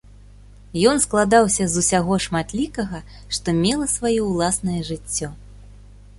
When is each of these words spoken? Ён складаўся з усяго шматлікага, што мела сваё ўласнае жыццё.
Ён 0.91 0.95
складаўся 1.05 1.67
з 1.73 1.83
усяго 1.85 2.17
шматлікага, 2.27 3.03
што 3.39 3.47
мела 3.61 3.85
сваё 3.95 4.19
ўласнае 4.33 4.81
жыццё. 4.91 5.33